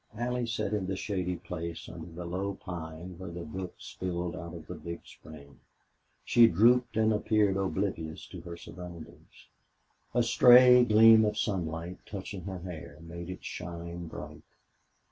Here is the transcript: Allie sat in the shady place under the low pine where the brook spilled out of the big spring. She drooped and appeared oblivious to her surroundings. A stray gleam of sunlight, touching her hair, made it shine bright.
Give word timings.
Allie 0.17 0.47
sat 0.47 0.73
in 0.73 0.87
the 0.87 0.95
shady 0.95 1.35
place 1.35 1.87
under 1.87 2.11
the 2.11 2.25
low 2.25 2.55
pine 2.55 3.19
where 3.19 3.29
the 3.29 3.45
brook 3.45 3.75
spilled 3.77 4.35
out 4.35 4.55
of 4.55 4.65
the 4.65 4.73
big 4.73 5.01
spring. 5.05 5.59
She 6.25 6.47
drooped 6.47 6.97
and 6.97 7.13
appeared 7.13 7.55
oblivious 7.55 8.25
to 8.29 8.41
her 8.41 8.57
surroundings. 8.57 9.45
A 10.15 10.23
stray 10.23 10.85
gleam 10.85 11.23
of 11.23 11.37
sunlight, 11.37 11.99
touching 12.07 12.45
her 12.45 12.57
hair, 12.61 12.97
made 13.01 13.29
it 13.29 13.45
shine 13.45 14.07
bright. 14.07 14.41